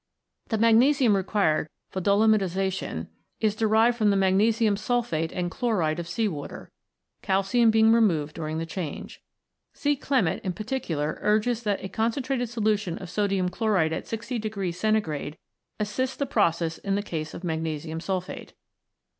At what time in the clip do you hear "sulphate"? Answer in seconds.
4.75-5.31, 17.99-18.55